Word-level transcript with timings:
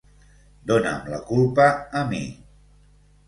Dona'm 0.69 1.11
la 1.11 1.19
culpa 1.27 1.67
a 1.99 2.03
mi. 2.13 2.21